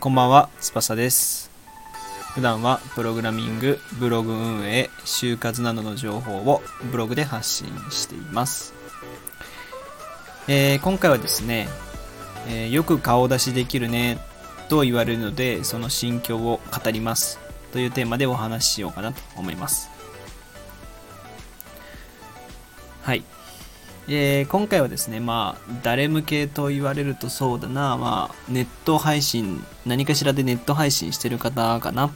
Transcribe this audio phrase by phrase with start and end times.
[0.00, 1.48] こんばんは、スパサです。
[2.34, 8.74] 普段はプログラミング、ブログ運営、就活などの情報をブログで発信しています。
[10.48, 11.68] えー今回はですね、
[12.48, 14.18] えーよく顔出しできるね
[14.68, 17.38] と言われるので、その心境を語ります
[17.72, 19.91] というテーマでお話ししようかなと思います。
[23.02, 23.24] はい。
[24.08, 32.12] えー今回はですね、まあ、誰向けと言われるとそうだな、まあ、ネット配信、何かしらでネット配信してる方かな。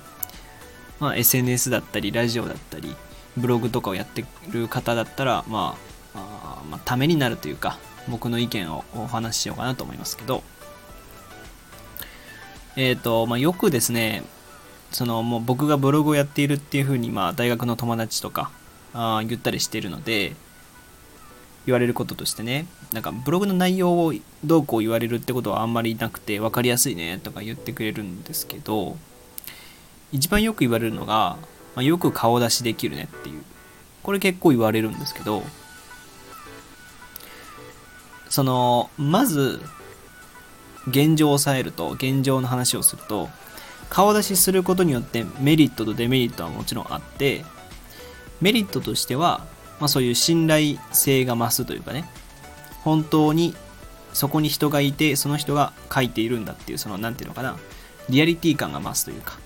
[1.01, 2.95] まあ、SNS だったり、ラジオだったり、
[3.37, 5.77] ブログとかをやってる方だったら、ま
[6.15, 6.19] あ、
[6.61, 10.45] あまあ、ためになるというか、僕の意見をお話ししようかなと思いますけど、
[12.77, 14.23] えっ、と、まあ、よくですね、
[14.93, 18.51] その、もう僕がブログをやっているっていうふうに、まあ、大学の友達とか、
[18.95, 20.35] あ言ったりしているので、
[21.67, 28.97] 言われることとしてねなんかブログの内容をどうこう言われるってことはあんまりなくて分かりやすいねとか言ってくれるんですけど
[30.13, 31.37] 一番よく言われるのが、
[31.75, 33.43] まあ、よく顔出しできるねっていう。
[34.07, 35.43] これ結構言われるんですけど
[38.29, 39.61] そのまず
[40.87, 43.29] 現状を抑えると現状の話をすると
[43.89, 47.45] 顔出しすることによってメリットとデメリットはもちろんあって
[48.41, 49.45] メリットとしては
[49.81, 52.09] まあ、そういう信頼性が増すというかね。
[52.83, 53.55] 本当に
[54.13, 57.57] そこに人がいてその人が書いているんだっていうその何ていうのかな。
[58.09, 59.39] リアリティ感が増すというか。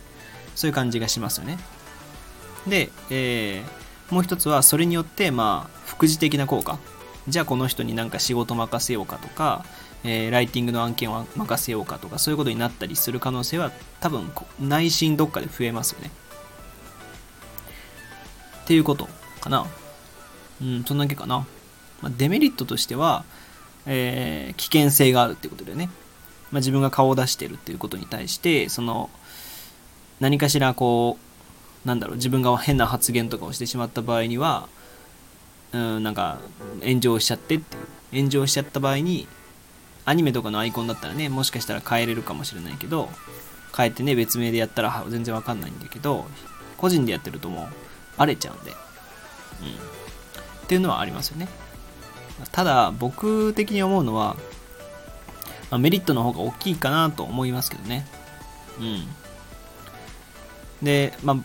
[0.55, 1.59] そういう感じがしますよね。
[2.67, 3.81] で、えー
[4.13, 6.79] もう一つはそれによってまあ副次的な効果。
[7.29, 9.65] じゃあこの人になんか仕事任せようかとか、
[10.03, 13.71] えーライティングの案件を任せようかとかそういうことになったりする可能性は
[14.01, 16.11] 多分内心どっかで増えますよね。
[18.65, 19.09] っていうこと
[19.41, 19.67] かな。
[20.63, 21.47] うん、そんだけかな。
[22.03, 23.25] まあ、デメリットとしては、
[23.87, 25.91] えー危険性があるってことだよね。
[26.51, 29.11] まあ、自分が顔を出してるっていうことに対して、その、
[30.19, 31.19] 何かしらこ
[31.85, 34.69] う、なんだろう、自分が変な発言とかをしてしまった場合には、
[35.73, 36.39] うん、なんか、
[36.83, 37.83] 炎上しちゃってっていう。
[38.13, 39.29] 炎上しちゃった場合に、
[40.05, 43.09] アニメとかのアイコンだったらね、もしかしたら変えれるかもしれないけど、
[43.77, 46.27] 変えてね、別名でやったら全然わかんないんだけど、
[46.77, 47.69] 個人でやってるともう、
[48.17, 48.73] 荒れちゃうんで。
[48.73, 48.77] うん。
[50.71, 51.49] っていうのはありますよね。
[52.53, 54.37] ただ、僕的に思うのは、
[55.69, 58.07] まあメリットの方が大きいかなと思いますけどね。
[58.79, 59.09] うん。
[60.81, 61.37] で、まあ、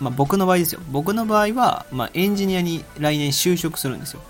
[0.00, 0.80] まあ、僕の場合ですよ。
[0.90, 4.20] 僕の場合は、まあ、エンジニアに来年就職するんですよ。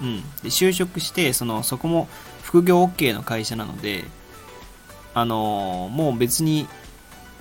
[0.00, 0.20] うん。
[0.44, 2.06] で、就職して、その、そこも
[2.44, 4.04] 副業 OK の会社なので、
[5.12, 6.68] あのーもう別に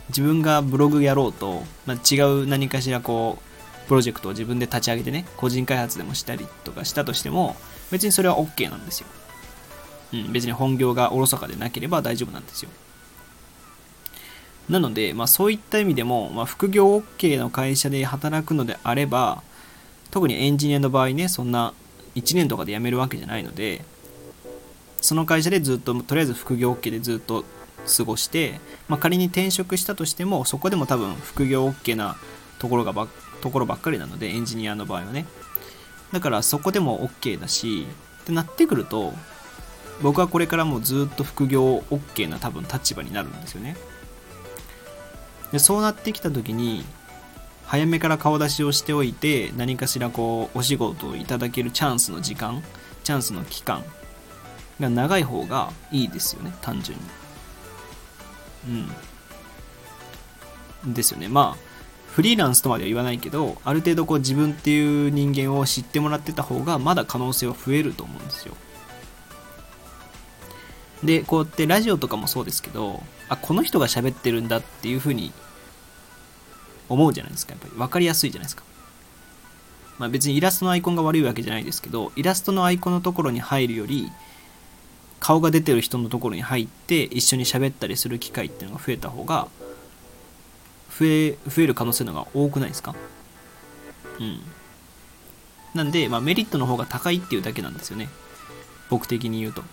[0.10, 3.51] 自分がブログやろうと、まあ、違う何かしらこう、
[3.92, 7.58] プロジェクトを自分で立ち上げてね、個人開発でもしたりとかしたとしても、
[7.92, 9.08] 別にそれは OK なんですよ。
[10.14, 12.70] うん、別に本業がおろそかでなければ大丈夫なんですよ。
[14.70, 19.44] なので、まあそういった意味でも、まあ、副業 OK の会社で働くのであれば、
[20.10, 21.74] 特にエンジニアの場合ね、そんな
[22.16, 23.84] 1年とかで辞めるわけじゃないので、
[25.02, 27.44] その会社でずっと、とりあえず副業 OK でずっと
[27.98, 32.16] 過ごして、まあ、仮に転職したとしても、そこでも多分副業 OK な
[32.58, 33.10] ところがば
[33.42, 35.26] ところばっかりなので、エンジニアの場合はね。
[36.12, 37.88] だからそこでも OK だし、
[38.22, 39.14] ってなってくると、
[40.02, 43.78] 僕はこれからもずっと副業 OK な多分立場になるんですよね。
[45.52, 46.86] でそうなってきた時に、
[47.66, 52.64] 早めから顔出しをしておいて、何かしらこう、お仕事をいただけるチャンスの時間、
[53.04, 53.84] チャンスの期間
[54.80, 57.06] が長い方がいいですよね、単純に。
[60.86, 60.94] うん。
[60.94, 61.28] ですよね。
[61.28, 61.71] まあ、
[62.12, 68.56] フリーランスとまでは言わないけど、ある程度こう自分っていう人間を知ってもらってた方が、まだ可能性は増えると思うんですよ。
[71.06, 75.32] で、こうやってラジオとかもそうですけど、あ、この人が喋ってるんだっていう風に
[76.90, 77.54] 思うじゃないですか。
[77.54, 78.64] やっぱり分かりやすいじゃないですか。
[79.98, 84.12] まあ別にイラストのアイコンが悪いわけじゃないですけど、イラストのアイコンのところに入るより、
[85.22, 89.48] 顔が出てる人のところに入って一緒に喋ったりする機会っていうのが増えた方が、
[91.00, 92.96] 増え、増える可能性の方が多くないですか？
[94.20, 94.42] うん。
[95.74, 98.10] なんで、まあメリットの方が高いっていうだけなんですよね。
[98.90, 99.64] 僕的に言うと。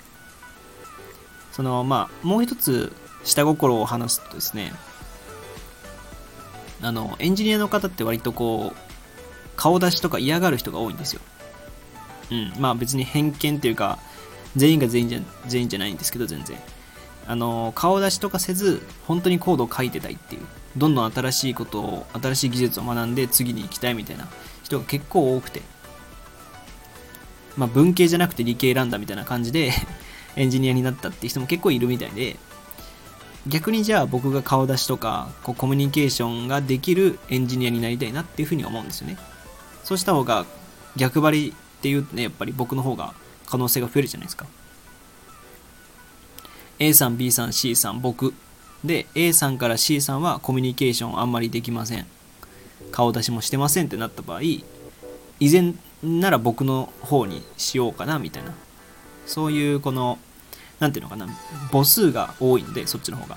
[1.53, 2.93] その、まあ、もう一つ
[3.25, 4.73] 下心を話すとですね、
[6.81, 8.79] あの、エンジニアの方って割とこう、
[9.57, 11.21] 顔出しとか嫌がる人が多いんですよ。
[12.31, 12.53] うん。
[12.61, 13.99] まあ別に偏見っていうか、
[14.55, 16.57] 全員が全員じゃ、全員じゃないんですけど、全然。
[17.29, 20.41] あの、顔出しとかせず、本当にコードを書いてたいっていう。
[20.77, 24.27] どんどん新しいことを、新しい技術を学んで次に行きたいみたいな
[24.65, 25.63] 人が結構多くて。
[27.59, 29.73] まあ、文系じゃなくて理系選んだみたいな感じで
[30.37, 32.39] エンジニアになったっていう人も結構いるみたいで
[33.49, 39.19] 逆にじゃあ僕が顔出しとかこうコミュニケーションができるエンジニアになりたいなっていうふうに思うんですよね
[39.83, 40.47] そうした方が
[40.95, 43.15] 逆張りっていうねやっぱり僕の方が
[43.47, 44.47] 可能性が増えるじゃないですか
[46.81, 48.35] A さん B さん C さん僕。
[48.85, 52.07] で A さんから C さんはコミュニケーションあんまりできません。
[52.93, 54.65] 顔出しもしてませんってなった場合以
[55.41, 58.55] 前なら僕の方にしようかなみたいな。
[59.27, 60.19] そういうこの
[60.79, 61.27] 何ていうのかな
[61.73, 63.37] 母数が多いのでそっちの方が。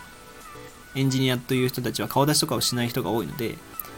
[0.94, 3.56] エンジニアという人たちは顔出しとかをしない人が多いので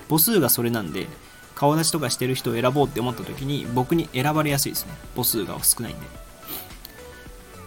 [0.09, 1.07] 母数がそれなんで
[1.55, 4.93] 顔出しとかしてる人を選ぼうって思った時に僕に選ばれやすいですね。
[5.15, 6.22] 母数が少ないんで。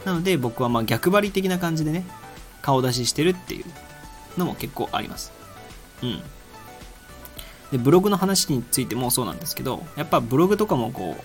[0.06, 2.06] なので僕はまあ逆張り的な感じでね
[2.62, 3.64] 顔出ししてるっていう
[4.38, 5.32] のも結構あります。
[6.03, 6.23] うん。
[7.73, 11.17] でブログの話についてもそうなんですけどやっぱブログとかもこ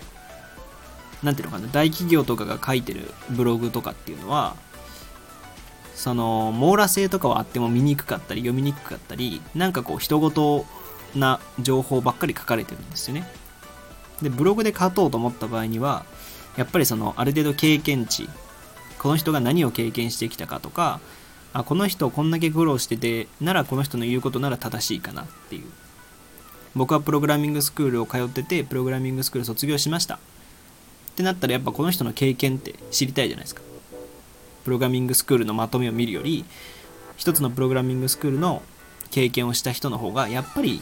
[1.22, 4.56] うなんていうのかな大企業とかが書いてるブログとかっていうのは
[5.94, 10.66] その網羅性とかはあっても見にくかったり読みにくかったりなんかこう人事
[11.14, 13.28] な情報ばっかり書かれてるんですよね。
[14.20, 16.04] でブログで書こうと思った場合には
[16.56, 18.28] やっぱりそのある程度経験値
[19.02, 21.00] この人が何を経験してきたかとか
[21.52, 25.64] あこの人こんだけ苦労しててならこの人の言うことなら正しいかなっていう。
[26.74, 30.14] 僕はプログラミングスクールを通っててプログラミングスクール卒業しました。
[30.14, 30.18] っ
[31.16, 33.60] てなったらやっぱこの人の経験って知りたいじゃないですか。
[34.64, 36.44] プログラミングスクールのまとめを見るより
[37.16, 38.62] 一つのプログラミングスクールの
[39.10, 40.80] 経験をした人の方がやっぱり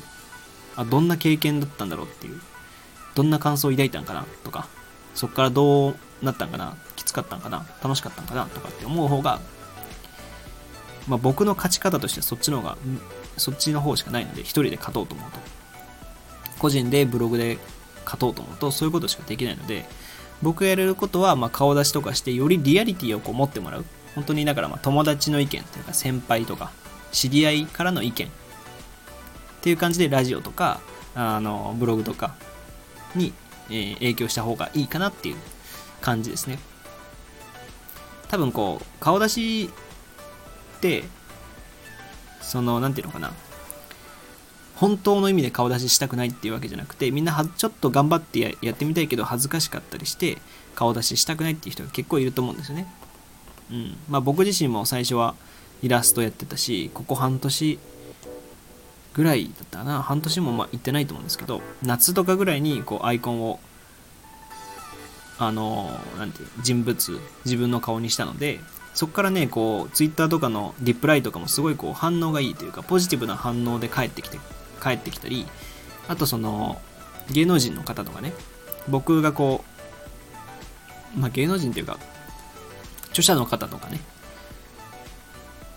[0.77, 2.41] あどんな経験だったんだろうっていう
[3.15, 4.69] どんな感想を抱いたんかなとか
[5.15, 6.77] そっからどうなったんかな？
[6.97, 7.67] きつかったんかな？
[7.83, 8.47] 楽しかったんかな？
[8.47, 9.41] とかって思う方が
[11.09, 12.77] まあ、僕の勝ち方としてはそっちの方が
[13.37, 15.39] そっちの方しかないので一人で勝とうと思うと。
[16.59, 17.59] 個人でブログで
[18.05, 19.87] 勝とうと思うとそういうことしかできないので
[20.43, 23.85] 僕がやれることはまあ顔出しとかしてよりリアリティをこう持ってもらう。
[24.15, 26.71] 本当にだからまあ友達の意見というか先輩とか
[27.13, 28.27] 知り合いからの意見。
[28.27, 28.31] っ
[29.63, 30.81] ていう感じでラジオとか
[31.15, 32.35] あのブログとか
[33.15, 33.33] に、
[33.71, 35.37] え、影響した方がいいかなっていう
[36.01, 36.59] 感じですね。
[38.29, 39.71] 多分こう顔出し
[40.77, 41.05] って
[42.41, 43.35] その何て言うのかな。
[44.77, 50.39] 本当の意味で顔出ししたくないっていうわけじゃなくてみんなはちょっと頑張ってややってみたいけど恥ずかしかったりして
[50.75, 52.87] 顔出ししたくないっていう人が結構いると思うんですよね。
[53.71, 53.97] うん。
[54.09, 55.35] まあ、僕自身も最初は
[55.83, 57.79] イラストやってたしここ半年
[59.15, 60.03] ぐらいだったかな。
[60.03, 63.61] 半年もまあ行ってないと思うんですけど夏とかぐらいにこうアイコンを
[65.39, 68.61] あのなんていう人物自分の顔にしたので
[68.93, 74.39] そこからねこうツイッターとかのリプライとかもすごいこう反応がいいというかポジティブな反応で返ってきて
[74.83, 75.47] 帰ってきたり
[76.09, 76.81] あとその
[77.31, 78.35] 芸能人の方とかね
[78.89, 79.65] 僕がこ
[81.17, 81.99] う、まあ、芸能人っていうか
[83.11, 84.01] 著者の方とかね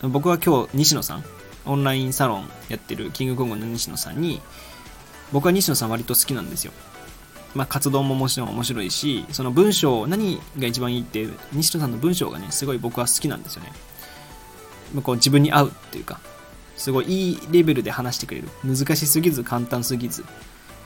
[0.02, 1.24] 僕は今日西野さん
[1.66, 4.40] オンラインサロンやってるキングコングの西野さんに
[5.32, 6.72] 僕は西野さん割と好きなんですよ。
[7.54, 13.72] まあ、活動ももちろん面白いしその文章何が一番いいって西野さんの文章がねすごい僕は好きなんですよね。
[14.92, 16.20] まこう自分に合うっていうか
[16.76, 18.48] すごいいいレベルで話してくれる。
[18.64, 20.24] 難しすぎず簡単すぎず。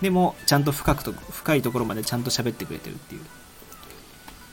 [0.03, 3.23] でもちゃんと深くと深いところまでちゃんと喋ってくれてるっていう。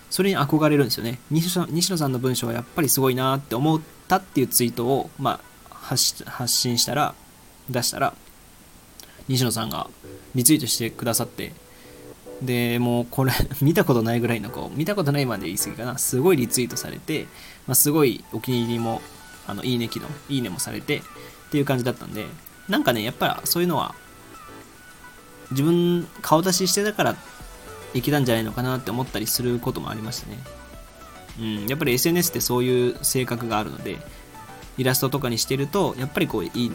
[0.10, 1.20] それに憧れるんですよね。
[1.29, 5.39] 西野さんの文章はやっぱりすごいなって思ったっていうツイートを、まあ、
[5.86, 7.13] 発信したら
[7.70, 8.13] 出したら
[9.27, 9.88] 西野さんが
[10.34, 11.54] リツイートしてくださって
[12.42, 15.98] でもうこれ 見たことないぐらいのこう見たことないまで言い過ぎかな。
[15.98, 17.27] すごいリツイートされて、
[17.68, 19.01] まあ、すごいお気に入りも
[19.48, 21.01] あのいいね機能いいねもされてっ
[21.51, 22.25] ていう感じだったんで
[22.68, 23.96] なんかねやっぱそういうのは
[25.51, 27.15] 自分顔出ししてたから
[27.94, 30.39] いけたんじゃないのかなって思ったりすることもありましたね。
[31.39, 33.98] うんやっぱり SNS ってそういう性格があるので
[34.77, 36.72] イラストとかにしてるとやっぱりこういい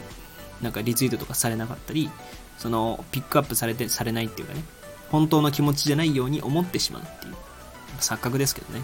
[0.61, 2.09] なんかリツイートとかされなかったり
[2.57, 4.63] そのピックアップされてされないっていうかね
[5.09, 7.35] 本当の気持ちじゃないように思ってしまうっていう
[7.99, 8.81] 錯覚ですけどね。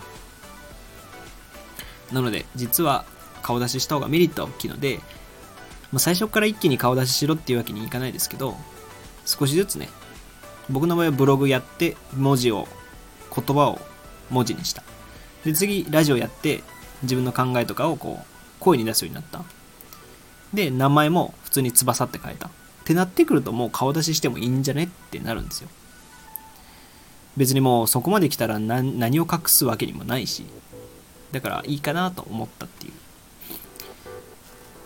[2.11, 3.05] なので実は
[3.41, 4.99] 顔出しした方がメリットは大きいので
[5.91, 8.55] まあ最初から一気に顔出ししろっていうわけにいかないですけど
[9.25, 9.89] 少しずつね
[10.69, 12.67] 僕の場合はブログやって文字を
[13.33, 13.79] 言葉を
[14.29, 14.83] 文字にした。
[15.45, 16.63] で次ラジオやって
[17.03, 18.36] 自分の考えとかをこう
[18.67, 19.43] 声に出すようになった。
[20.53, 22.47] で名前も普通に翼って変えた。
[22.47, 22.51] っ
[22.85, 25.69] てなってくるともう顔出ししてもいいんじゃねってなるんですよ。
[27.35, 30.45] 別にもうそこまで来たら何を隠すわけにもないし。
[31.31, 32.93] だからいいかなと思ったっていう。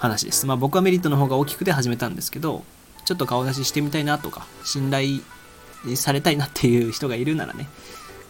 [0.02, 0.48] 話です。
[0.48, 2.64] まあ僕はメリットの方が大きくて始めたんですけど
[3.06, 5.20] ちょっと顔出ししてみたいなとか信頼
[5.96, 7.68] されたいなっていう人がいるならね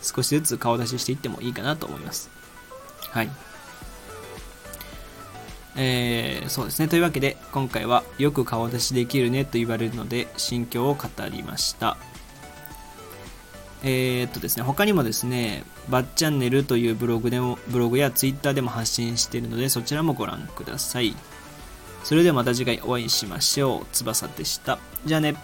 [0.02, 2.30] 少しずつ顔出ししていってもいいかなと思います。
[3.12, 3.30] はい。
[5.76, 6.88] えー、そうですね。
[6.88, 11.98] というわけで、今回はよく顔出しできるねと言われるので、心境を語りました。
[13.84, 21.16] えー、っとですね、他にもですね、バッチャンネルというブログでも、ブログやツイッターでも発信しているので、そちらもご覧ください。
[22.04, 23.86] それではまた次回お会いしましょう。
[23.92, 24.78] 翼でした。
[25.06, 25.36] じゃあね。